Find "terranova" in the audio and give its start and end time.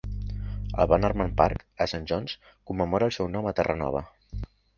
3.61-4.05